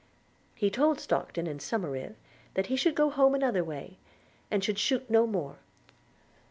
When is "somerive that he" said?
1.59-2.75